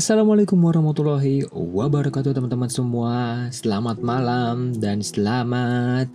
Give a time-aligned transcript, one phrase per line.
[0.00, 3.44] Assalamualaikum warahmatullahi wabarakatuh teman-teman semua.
[3.52, 6.08] Selamat malam dan selamat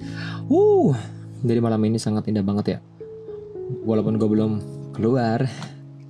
[0.49, 0.97] Uh,
[1.45, 2.79] Jadi malam ini sangat indah banget ya.
[3.85, 4.51] Walaupun gue belum
[4.89, 5.45] keluar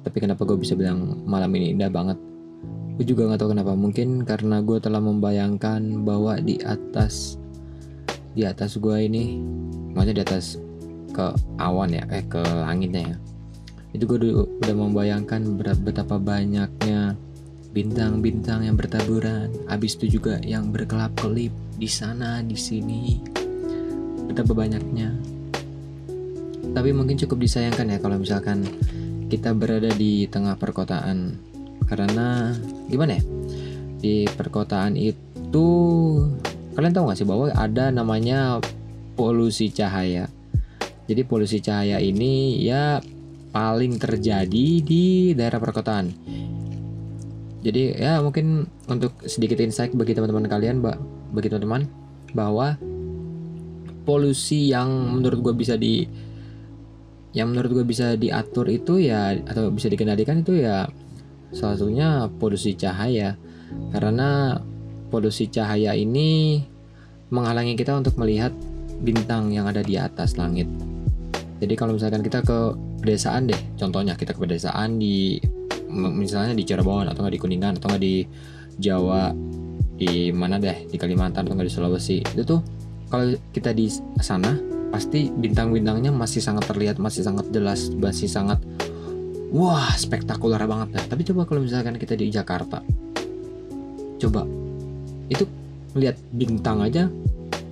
[0.07, 2.15] Tapi kenapa gue bisa bilang malam ini indah banget?
[2.96, 3.76] Gue juga gak tahu kenapa.
[3.76, 7.35] Mungkin karena gue telah membayangkan bahwa di atas
[8.31, 9.44] Di atas gue ini
[9.92, 10.55] Maksudnya di atas
[11.12, 11.28] ke
[11.60, 13.17] awan ya Eh ke langitnya ya
[13.92, 17.20] Itu gue udah membayangkan betapa banyaknya
[17.76, 23.20] bintang-bintang yang bertaburan, habis itu juga yang berkelap-kelip di sana, di sini.
[24.31, 25.11] Betapa banyaknya.
[26.71, 28.63] Tapi mungkin cukup disayangkan ya kalau misalkan
[29.27, 31.35] kita berada di tengah perkotaan.
[31.84, 32.55] Karena
[32.88, 33.23] gimana ya?
[33.99, 35.67] Di perkotaan itu
[36.79, 38.63] kalian tahu gak sih bahwa ada namanya
[39.20, 40.31] polusi cahaya.
[41.12, 43.03] Jadi polusi cahaya ini ya
[43.51, 46.07] paling terjadi di daerah perkotaan
[47.65, 50.85] jadi ya mungkin untuk sedikit insight bagi teman-teman kalian
[51.34, 51.90] bagi teman-teman
[52.37, 52.77] bahwa
[54.05, 56.05] polusi yang menurut gue bisa di
[57.34, 60.85] yang menurut gue bisa diatur itu ya atau bisa dikendalikan itu ya
[61.49, 63.34] salah satunya polusi cahaya
[63.90, 64.62] karena
[65.09, 66.62] polusi cahaya ini
[67.34, 68.53] menghalangi kita untuk melihat
[69.02, 70.70] bintang yang ada di atas langit.
[71.59, 72.59] Jadi kalau misalkan kita ke
[73.02, 75.40] pedesaan deh, contohnya kita ke pedesaan di
[75.96, 78.16] misalnya di Cirebon atau nggak di Kuningan atau nggak di
[78.76, 79.32] Jawa
[79.96, 82.60] di mana deh di Kalimantan atau nggak di Sulawesi itu tuh
[83.08, 83.88] kalau kita di
[84.20, 84.60] sana
[84.92, 88.60] pasti bintang-bintangnya masih sangat terlihat masih sangat jelas masih sangat
[89.56, 92.84] wah spektakuler banget dah tapi coba kalau misalkan kita di Jakarta
[94.20, 94.44] coba
[95.32, 95.48] itu
[95.96, 97.08] lihat bintang aja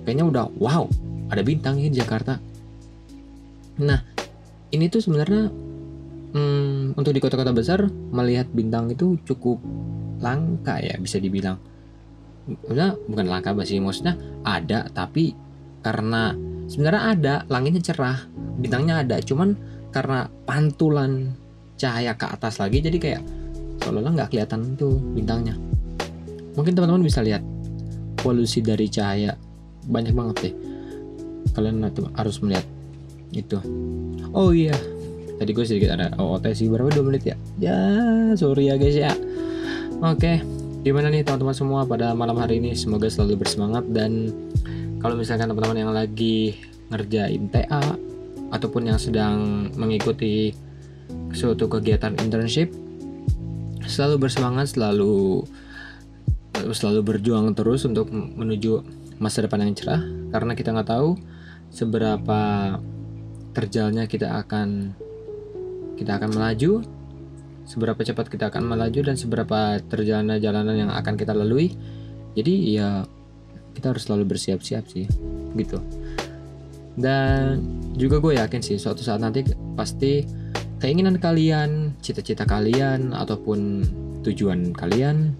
[0.04, 0.88] kayaknya udah wow
[1.34, 2.38] ada bintang ya di Jakarta.
[3.80, 4.00] Nah
[4.70, 5.50] ini tuh sebenarnya
[6.34, 9.62] hmm, untuk di kota-kota besar melihat bintang itu cukup
[10.18, 11.56] langka ya bisa dibilang.
[12.44, 15.32] Maksudnya bukan langka sih maksudnya ada tapi
[15.80, 16.36] karena
[16.68, 18.18] sebenarnya ada langitnya cerah
[18.60, 19.56] bintangnya ada cuman
[19.88, 21.32] karena pantulan
[21.80, 23.22] cahaya ke atas lagi jadi kayak
[23.80, 25.56] seolah-olah nggak kelihatan tuh bintangnya.
[26.54, 27.42] Mungkin teman-teman bisa lihat
[28.20, 29.34] polusi dari cahaya.
[29.84, 30.54] Banyak banget deh.
[31.52, 31.84] Kalian
[32.16, 32.66] harus melihat
[33.34, 33.58] itu.
[34.34, 34.74] Oh iya
[35.40, 37.36] tadi gue sedikit ada OOT sih berapa dua menit ya?
[37.58, 37.78] Ya
[38.38, 39.12] sorry ya guys ya.
[40.04, 40.42] Oke
[40.84, 42.76] gimana nih teman-teman semua pada malam hari ini?
[42.76, 44.28] Semoga selalu bersemangat dan
[45.00, 46.60] kalau misalkan teman-teman yang lagi
[46.92, 47.96] ngerjain TA
[48.52, 50.52] ataupun yang sedang mengikuti
[51.34, 52.70] suatu kegiatan internship
[53.84, 55.44] selalu bersemangat selalu
[56.72, 58.80] selalu berjuang terus untuk menuju
[59.18, 60.02] masa depan yang cerah.
[60.30, 61.18] Karena kita nggak tahu
[61.74, 62.42] seberapa
[63.54, 64.94] terjalnya kita akan
[65.94, 66.82] kita akan melaju,
[67.64, 71.72] seberapa cepat kita akan melaju dan seberapa terjalanan jalanan yang akan kita lalui.
[72.34, 73.06] Jadi ya
[73.74, 75.06] kita harus selalu bersiap-siap sih,
[75.58, 75.78] gitu.
[76.94, 77.58] Dan
[77.98, 79.42] juga gue yakin sih suatu saat nanti
[79.74, 80.22] pasti
[80.78, 83.82] keinginan kalian, cita-cita kalian ataupun
[84.22, 85.34] tujuan kalian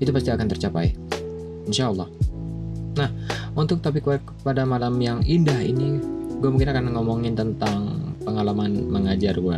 [0.00, 0.92] itu pasti akan tercapai.
[1.68, 2.08] Insya Allah.
[2.96, 3.12] Nah,
[3.52, 4.08] untuk topik
[4.40, 6.00] pada malam yang indah ini,
[6.40, 9.56] gue mungkin akan ngomongin tentang pengalaman mengajar gue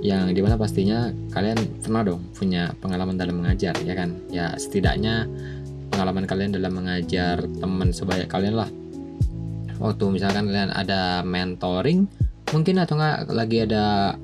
[0.00, 4.16] yang di mana pastinya kalian pernah dong punya pengalaman dalam mengajar ya kan?
[4.32, 5.28] Ya setidaknya
[5.92, 8.70] pengalaman kalian dalam mengajar teman sebaya kalian lah.
[9.80, 12.08] Waktu misalkan kalian ada mentoring
[12.52, 14.16] mungkin atau enggak lagi ada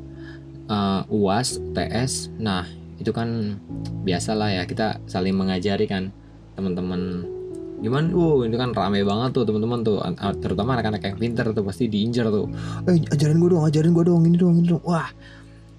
[0.66, 2.66] uh, uas ts nah
[2.96, 3.60] itu kan
[4.02, 6.08] biasa lah ya kita saling mengajari kan
[6.56, 7.28] teman-teman.
[7.76, 10.00] Gimana wow itu kan rame banget tuh teman-teman tuh
[10.40, 12.48] terutama anak-anak yang pinter tuh pasti diinjar tuh.
[12.88, 14.80] Eh ajarin gue dong ajarin gue dong ini dong ini dong.
[14.80, 15.12] Wah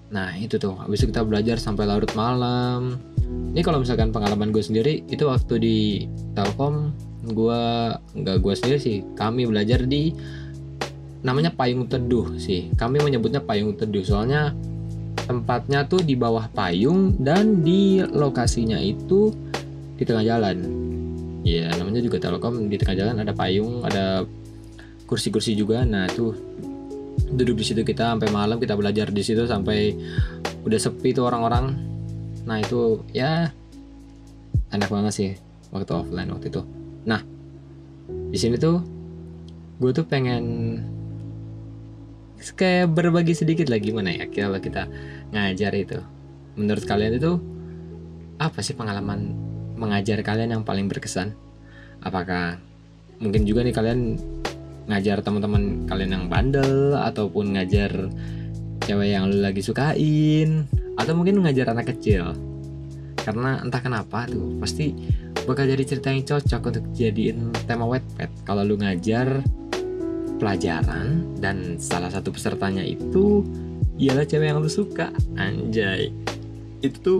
[0.07, 2.95] Nah itu tuh, habis itu kita belajar sampai larut malam.
[3.27, 5.77] Ini kalau misalkan pengalaman gue sendiri, itu waktu di
[6.31, 6.95] Telkom,
[7.27, 7.61] gue
[8.15, 10.15] nggak gue sendiri sih, kami belajar di
[11.27, 12.71] namanya payung teduh sih.
[12.79, 14.55] Kami menyebutnya payung teduh, soalnya
[15.27, 19.35] tempatnya tuh di bawah payung dan di lokasinya itu
[19.99, 20.57] di tengah jalan.
[21.43, 24.23] Ya namanya juga Telkom di tengah jalan ada payung, ada
[25.03, 25.83] kursi-kursi juga.
[25.83, 26.31] Nah tuh
[27.27, 29.91] duduk di situ kita sampai malam kita belajar di situ sampai
[30.63, 31.75] udah sepi tuh orang-orang.
[32.47, 33.51] Nah itu ya
[34.71, 35.31] enak banget sih
[35.71, 36.61] waktu offline waktu itu.
[37.03, 37.21] Nah
[38.07, 38.79] di sini tuh
[39.77, 40.45] gue tuh pengen
[42.57, 44.87] kayak berbagi sedikit lagi gimana ya kalau kita
[45.35, 45.99] ngajar itu.
[46.57, 47.37] Menurut kalian itu
[48.37, 49.33] apa sih pengalaman
[49.77, 51.35] mengajar kalian yang paling berkesan?
[52.01, 52.61] Apakah
[53.17, 53.99] mungkin juga nih kalian
[54.87, 57.91] ngajar teman-teman kalian yang bandel ataupun ngajar
[58.87, 60.63] cewek yang lu lagi sukain
[60.95, 62.31] atau mungkin ngajar anak kecil.
[63.19, 64.95] Karena entah kenapa tuh pasti
[65.43, 69.43] bakal jadi cerita yang cocok untuk jadiin tema wetpad kalau lu ngajar
[70.39, 73.43] pelajaran dan salah satu pesertanya itu
[73.99, 75.11] ialah cewek yang lu suka.
[75.35, 76.13] Anjay.
[76.79, 77.19] Itu tuh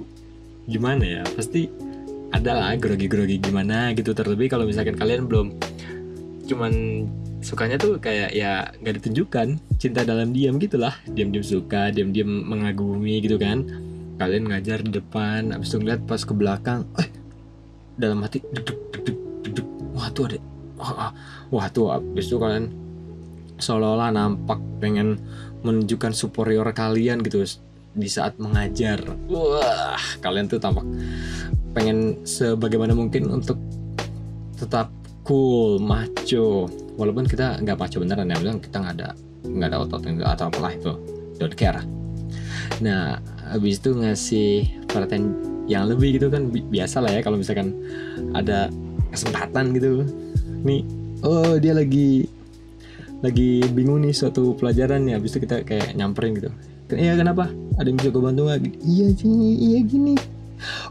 [0.70, 1.24] gimana ya?
[1.36, 1.68] Pasti
[2.32, 4.16] ada lah grogi-grogi gimana gitu.
[4.16, 5.58] Terlebih kalau misalkan kalian belum
[6.48, 6.74] cuman
[7.42, 9.48] sukanya tuh kayak ya nggak ditunjukkan
[9.78, 10.94] cinta dalam diam gitulah.
[11.06, 13.66] Diam-diam suka diam-diam mengagumi gitu kan.
[14.18, 17.10] Kalian ngajar di depan abis itu ngeliat pas ke belakang eh
[17.98, 19.68] dalam hati duduk duduk duduk.
[19.94, 20.38] Wah tuh ada
[20.78, 21.12] wah,
[21.54, 22.74] wah tuh abis itu kalian
[23.58, 25.22] seolah-olah nampak pengen
[25.62, 27.46] menunjukkan superior kalian gitu
[27.98, 29.02] di saat mengajar.
[29.30, 30.86] Wah kalian tuh tampak
[31.78, 33.62] pengen sebagaimana mungkin untuk
[34.58, 34.90] tetap
[35.22, 36.66] cool macho
[36.98, 39.10] walaupun kita nggak maco beneran ya bilang kita nggak ada
[39.46, 40.92] nggak ada otot atau apalah itu.
[41.38, 41.80] Don't care.
[42.82, 45.38] Nah habis itu ngasih perhatian
[45.70, 47.78] yang lebih gitu kan biasa lah ya kalau misalkan
[48.34, 48.74] ada
[49.14, 50.04] kesempatan gitu.
[50.66, 50.84] Nih
[51.22, 52.26] oh dia lagi
[53.22, 56.50] lagi bingung nih suatu pelajaran ya habis itu kita kayak nyamperin gitu.
[56.92, 57.52] Iya kenapa?
[57.78, 58.60] Ada yang bisa gue bantu nggak?
[58.82, 60.16] Iya gini iya gini.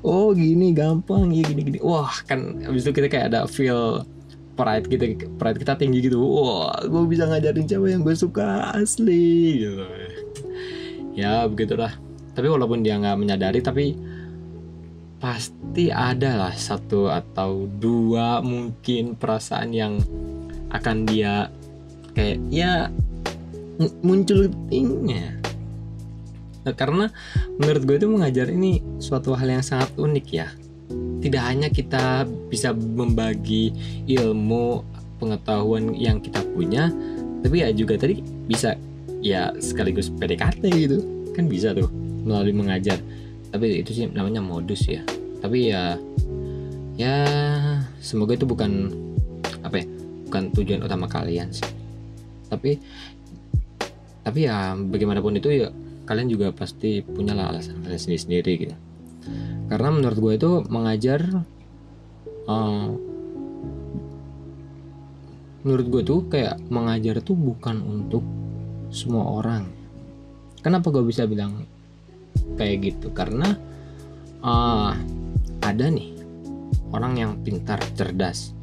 [0.07, 1.35] Oh gini gampang.
[1.35, 1.79] Iya gini gini.
[1.83, 4.07] Wah kan habis itu kita kayak ada feel
[4.57, 5.05] pride kita
[5.37, 6.19] pride kita tinggi gitu.
[6.19, 9.85] Wah gue bisa ngajarin cewek yang gue suka asli gitu.
[11.15, 11.93] Ya begitulah.
[12.33, 13.97] Tapi walaupun dia nggak menyadari tapi
[15.17, 19.97] pasti ada lah satu atau dua mungkin perasaan yang
[20.73, 21.49] akan dia
[22.13, 22.93] kayak ya
[24.05, 25.37] muncul tingnya
[26.65, 27.09] nah, karena
[27.57, 30.49] menurut gue itu mengajar ini suatu hal yang sangat unik ya
[31.25, 33.73] tidak hanya kita bisa membagi
[34.07, 34.85] ilmu
[35.17, 36.93] pengetahuan yang kita punya
[37.47, 38.19] tapi ya juga tadi
[38.51, 38.75] bisa
[39.23, 40.99] ya sekaligus PDKT gitu.
[41.35, 41.87] Kan bisa tuh
[42.27, 42.99] melalui mengajar.
[43.55, 45.07] Tapi itu sih namanya modus ya.
[45.39, 45.95] Tapi ya
[46.97, 47.17] ya
[48.01, 48.91] semoga itu bukan
[49.63, 49.87] apa ya
[50.27, 51.67] bukan tujuan utama kalian sih.
[52.51, 52.83] Tapi
[54.27, 55.71] tapi ya bagaimanapun itu ya
[56.07, 58.77] kalian juga pasti punya lah alasan kalian sendiri sendiri gitu
[59.67, 61.21] karena menurut gue itu mengajar
[62.47, 62.89] uh,
[65.67, 68.23] menurut gue tuh kayak mengajar tuh bukan untuk
[68.95, 69.67] semua orang.
[70.63, 71.67] Kenapa gue bisa bilang
[72.55, 73.11] kayak gitu?
[73.11, 73.51] Karena
[74.47, 74.95] uh,
[75.67, 76.15] ada nih
[76.95, 78.55] orang yang pintar cerdas.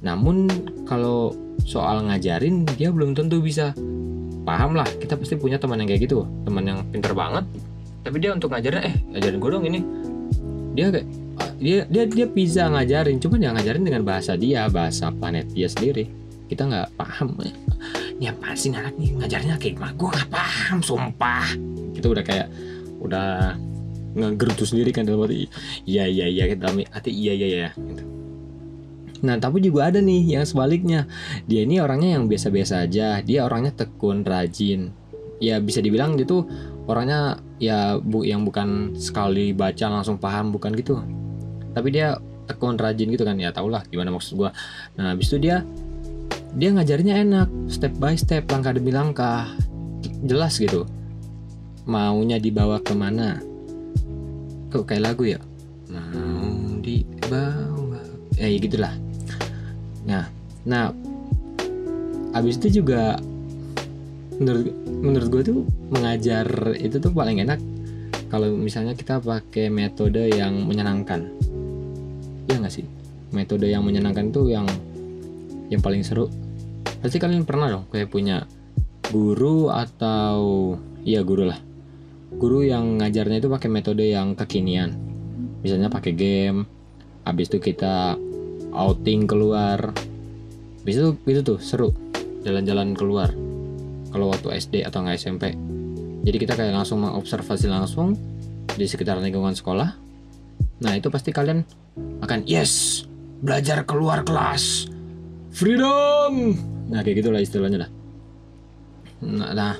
[0.00, 0.48] Namun
[0.88, 1.36] kalau
[1.68, 3.76] soal ngajarin dia belum tentu bisa.
[4.48, 6.24] Paham lah kita pasti punya teman yang kayak gitu.
[6.48, 7.44] Teman yang pintar banget
[8.06, 9.80] tapi dia untuk ngajarin eh ngajarin gue dong ini.
[10.78, 11.08] Dia kayak
[11.58, 16.06] dia dia dia bisa ngajarin cuman dia ngajarin dengan bahasa dia bahasa planet dia sendiri.
[16.46, 17.34] Kita nggak paham.
[18.22, 19.92] Ya apa sih anak nih ngajarnya kayak gimana?
[19.98, 21.46] Gue nggak paham sumpah.
[21.98, 22.46] Kita udah kayak
[23.02, 23.58] udah
[24.14, 25.50] ngegerutu sendiri kan dalam hati.
[25.82, 28.06] Iya iya iya dalam hati iya iya iya gitu.
[29.26, 31.10] Nah tapi juga ada nih yang sebaliknya.
[31.50, 33.18] Dia ini orangnya yang biasa-biasa aja.
[33.26, 34.94] Dia orangnya tekun, rajin.
[35.42, 36.46] Ya bisa dibilang dia tuh
[36.86, 41.00] orangnya ya bu yang bukan sekali baca langsung paham bukan gitu.
[41.72, 42.16] Tapi dia
[42.46, 44.50] tekun rajin gitu kan ya tau lah gimana maksud gue
[44.94, 45.66] nah habis itu dia
[46.56, 49.50] dia ngajarnya enak step by step langkah demi langkah
[50.24, 50.86] jelas gitu.
[51.86, 53.38] Maunya dibawa ke mana?
[54.74, 55.38] Kok kayak lagu ya?
[55.86, 58.00] Mau dibawa.
[58.40, 58.94] Eh ya gitulah.
[60.08, 60.24] Nah
[60.66, 60.90] nah
[62.32, 63.20] habis itu juga
[64.36, 67.60] menurut menurut gue tuh mengajar itu tuh paling enak
[68.26, 71.30] kalau misalnya kita pakai metode yang menyenangkan.
[72.50, 72.84] Ya nggak sih?
[73.30, 74.66] Metode yang menyenangkan tuh yang
[75.70, 76.26] yang paling seru.
[77.00, 78.44] Pasti kalian pernah dong kayak punya
[79.08, 80.74] guru atau
[81.06, 81.58] iya guru lah.
[82.34, 84.92] Guru yang ngajarnya itu pakai metode yang kekinian.
[85.62, 86.66] Misalnya pakai game
[87.22, 88.18] habis itu kita
[88.74, 89.94] outing keluar.
[90.82, 91.94] Bisa tuh itu tuh seru
[92.42, 93.45] jalan-jalan keluar
[94.10, 95.56] kalau waktu SD atau nggak SMP
[96.26, 98.18] jadi kita kayak langsung mengobservasi langsung
[98.74, 99.94] di sekitar lingkungan sekolah.
[100.82, 101.62] Nah itu pasti kalian
[102.18, 103.06] akan yes
[103.38, 104.90] belajar keluar kelas.
[105.54, 106.50] Freedom!
[106.90, 107.90] Nah kayak gitulah istilahnya lah.
[109.22, 109.74] Nah, nah.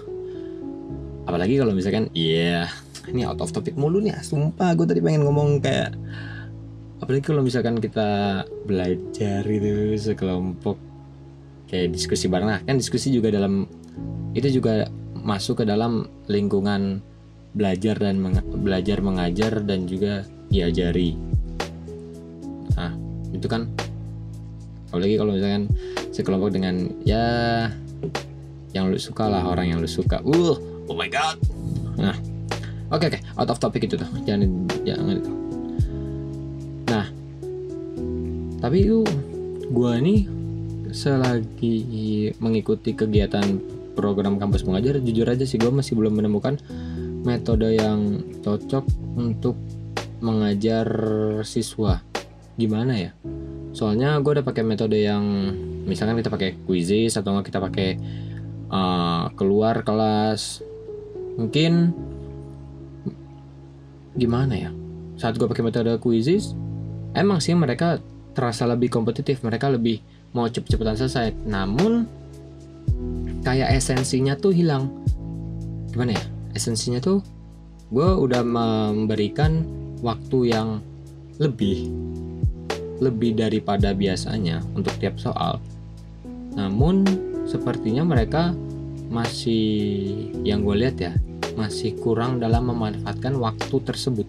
[1.26, 5.26] Apalagi kalau misalkan iya yeah, ini out of topic mulu nih sumpah gue tadi pengen
[5.26, 5.90] ngomong kayak
[7.02, 10.78] apalagi kalau misalkan kita belajar itu sekelompok
[11.66, 13.66] kayak diskusi bareng nah kan diskusi juga dalam
[14.36, 14.84] itu juga
[15.16, 17.00] masuk ke dalam lingkungan
[17.56, 21.16] belajar dan meng belajar mengajar dan juga diajari.
[22.76, 22.92] Nah
[23.32, 23.72] itu kan.
[24.92, 25.64] Apalagi kalau misalkan
[26.14, 27.24] sekelompok dengan ya
[28.76, 30.20] yang lu suka lah orang yang lu suka.
[30.22, 30.54] Uh
[30.86, 31.40] oh my god.
[31.96, 32.14] Nah
[32.92, 33.18] oke okay, oke.
[33.18, 33.40] Okay.
[33.40, 34.08] out of topic itu tuh.
[34.28, 35.32] Jangan jangan itu.
[38.66, 39.06] Tapi itu
[39.70, 40.20] gue nih
[40.90, 41.76] selagi
[42.42, 43.62] mengikuti kegiatan
[43.96, 46.60] program kampus mengajar jujur aja sih gue masih belum menemukan
[47.24, 48.84] metode yang cocok
[49.16, 49.56] untuk
[50.20, 50.86] mengajar
[51.42, 52.04] siswa.
[52.54, 53.10] Gimana ya?
[53.72, 55.24] Soalnya gue udah pakai metode yang
[55.88, 57.90] misalkan kita pakai quizzes atau nggak kita pakai
[58.70, 60.62] uh, keluar kelas
[61.36, 61.92] mungkin
[64.16, 64.70] gimana ya?
[65.20, 66.56] Saat gue pakai metode quizzes
[67.12, 68.00] emang sih mereka
[68.36, 70.00] terasa lebih kompetitif mereka lebih
[70.36, 71.32] mau cepet-cepetan selesai.
[71.48, 72.04] Namun
[73.46, 74.90] kayak esensinya tuh hilang
[75.94, 76.24] gimana ya
[76.58, 77.22] esensinya tuh
[77.94, 79.62] gue udah memberikan
[80.02, 80.82] waktu yang
[81.38, 81.86] lebih
[82.98, 85.60] lebih daripada biasanya untuk tiap soal.
[86.56, 87.04] Namun
[87.44, 88.56] sepertinya mereka
[89.12, 91.12] masih yang gue lihat ya
[91.54, 94.26] masih kurang dalam memanfaatkan waktu tersebut.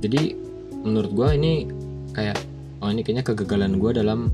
[0.00, 0.38] Jadi
[0.86, 1.52] menurut gue ini
[2.14, 2.38] kayak
[2.80, 4.30] oh ini kayaknya kegagalan gue dalam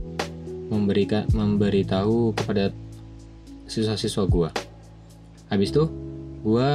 [0.71, 2.71] memberikan memberitahu kepada
[3.71, 4.49] siswa-siswa gue.
[5.47, 5.87] Habis itu
[6.43, 6.71] gue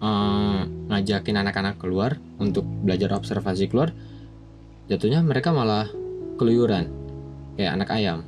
[0.00, 3.92] uh, ngajakin anak-anak keluar untuk belajar observasi keluar.
[4.88, 5.84] Jatuhnya mereka malah
[6.40, 6.88] keluyuran
[7.60, 8.24] kayak anak ayam.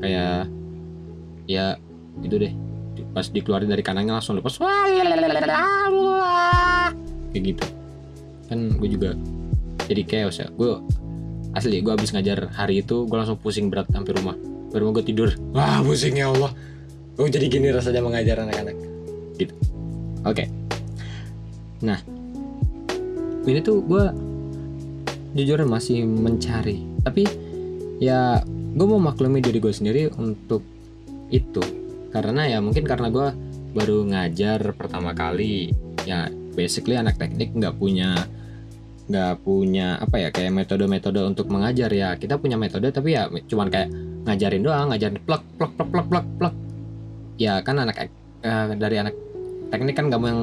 [0.00, 0.48] Kayak
[1.44, 1.76] ya
[2.24, 2.52] itu deh.
[3.12, 4.56] Pas dikeluarin dari kanannya langsung lepas
[7.28, 7.64] kayak gitu.
[8.48, 9.10] Kan gue juga
[9.84, 10.48] jadi chaos ya.
[10.56, 10.80] Gue
[11.52, 14.36] asli gue habis ngajar hari itu gue langsung pusing berat sampai rumah.
[14.72, 15.36] Baru gue tidur.
[15.52, 16.71] Wah pusing ya Allah
[17.12, 18.76] gue jadi gini rasanya mengajar anak-anak.
[19.36, 19.54] Gitu.
[20.22, 20.46] Oke.
[20.46, 20.46] Okay.
[21.82, 21.98] nah
[23.42, 24.04] ini tuh gue
[25.34, 26.86] jujur masih mencari.
[27.02, 27.26] Tapi
[27.98, 30.62] ya gue mau maklumi diri gue sendiri untuk
[31.28, 31.62] itu.
[32.12, 33.28] Karena ya mungkin karena gue
[33.72, 35.72] baru ngajar pertama kali
[36.04, 38.28] ya basically anak teknik nggak punya
[39.08, 41.90] nggak punya apa ya kayak metode-metode untuk mengajar.
[41.90, 43.90] Ya kita punya metode tapi ya cuman kayak
[44.22, 46.54] ngajarin doang ngajarin plek plek plek plek plek
[47.42, 48.06] ya kan anak
[48.46, 49.14] eh, dari anak
[49.74, 50.42] teknik kan gak mau yang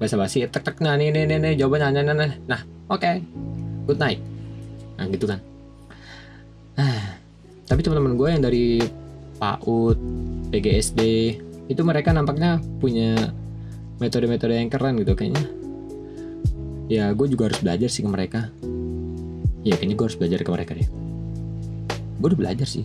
[0.00, 3.20] basa-basi tek tek nah nih nih nih, jawabannya nah nah nah, nah oke okay
[3.84, 4.20] good night.
[4.96, 5.40] Nah gitu kan.
[6.74, 7.20] Ah,
[7.68, 8.66] tapi teman-teman gue yang dari
[9.38, 9.98] PAUD
[10.50, 11.00] PGSD
[11.70, 13.32] itu mereka nampaknya punya
[14.02, 15.44] metode-metode yang keren gitu kayaknya.
[16.90, 18.50] Ya gue juga harus belajar sih ke mereka.
[19.64, 20.88] Ya kayaknya gue harus belajar ke mereka deh.
[22.20, 22.84] Gue udah belajar sih.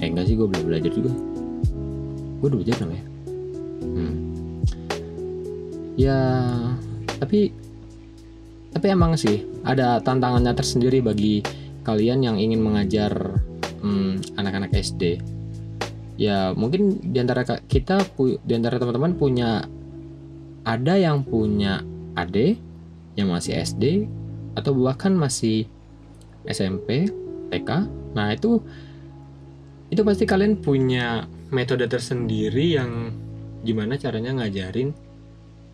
[0.00, 1.12] Eh enggak sih gue belum belajar juga
[2.40, 3.04] gue udah belajar namanya
[3.84, 4.14] hmm.
[6.00, 6.18] ya
[7.20, 7.52] tapi
[8.72, 11.44] tapi emang sih ada tantangannya tersendiri bagi
[11.84, 13.12] kalian yang ingin mengajar
[13.84, 15.20] hmm, anak-anak SD
[16.20, 18.04] ya mungkin di antara kita
[18.44, 19.64] di antara teman-teman punya
[20.64, 21.80] ada yang punya
[22.16, 22.60] adik
[23.16, 24.08] yang masih SD
[24.56, 25.64] atau bahkan masih
[26.44, 27.08] SMP
[27.48, 27.70] TK
[28.12, 28.60] nah itu
[29.90, 33.14] itu pasti kalian punya metode tersendiri yang
[33.60, 34.96] gimana caranya ngajarin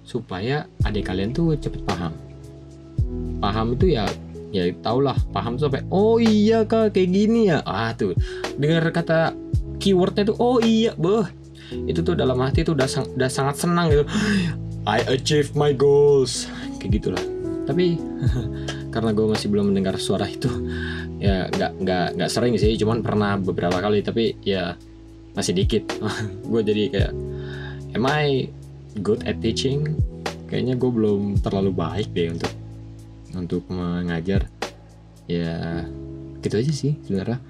[0.03, 2.13] supaya adik kalian tuh cepet paham.
[3.39, 4.07] Paham itu ya
[4.55, 7.63] ya tau lah paham sampai oh iya kak kayak gini ya.
[7.65, 8.17] Ah tuh.
[8.57, 9.35] Dengar kata
[9.79, 11.27] keywordnya tuh oh iya boh
[11.67, 14.07] itu tuh dalam hati tuh udah, sang, udah sangat senang gitu.
[14.87, 16.47] I achieve my goals.
[16.79, 17.25] Kayak gitulah.
[17.67, 17.99] Tapi
[18.95, 20.49] karena gue masih belum mendengar suara itu
[21.21, 24.77] ya nggak nggak nggak sering sih cuman pernah beberapa kali tapi ya
[25.37, 25.85] masih dikit.
[26.51, 27.13] Gue jadi kayak
[27.95, 28.49] am I
[29.05, 29.95] good at teaching?
[30.47, 32.53] Kayaknya gue belum terlalu baik deh untuk
[33.35, 34.47] untuk mengajar.
[35.27, 35.85] Ya
[36.41, 37.43] gitu aja sih sebenarnya.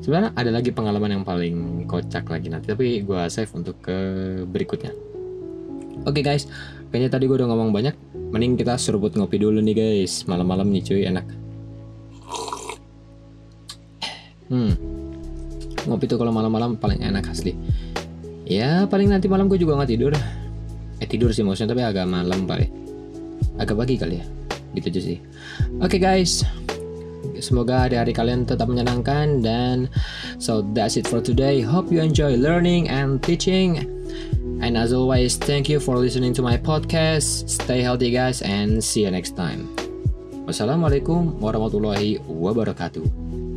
[0.00, 3.98] Sebenarnya ada lagi pengalaman yang paling kocak lagi nanti tapi gue save untuk ke
[4.46, 4.94] berikutnya.
[6.06, 6.46] Oke okay, guys.
[6.94, 7.92] Kayaknya tadi gue udah ngomong banyak.
[8.30, 10.22] Mending kita seruput ngopi dulu nih guys.
[10.30, 11.02] Malam-malam nih cuy.
[11.02, 11.26] Enak.
[14.48, 14.87] Hmm
[15.88, 17.56] ngopi tuh kalau malam-malam paling enak asli
[18.44, 20.12] ya paling nanti malam gue juga nggak tidur
[20.98, 22.70] eh tidur sih maksudnya tapi agak malam paling
[23.56, 24.24] agak pagi kali ya
[24.76, 25.18] gitu aja sih
[25.80, 26.44] oke okay, guys
[27.38, 29.86] Semoga hari-hari kalian tetap menyenangkan dan
[30.42, 31.62] so that's it for today.
[31.62, 33.86] Hope you enjoy learning and teaching.
[34.58, 37.46] And as always, thank you for listening to my podcast.
[37.46, 39.70] Stay healthy guys and see you next time.
[40.50, 43.47] Wassalamualaikum warahmatullahi wabarakatuh.